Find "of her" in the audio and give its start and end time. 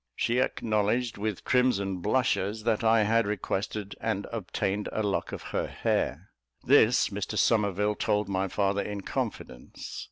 5.31-5.67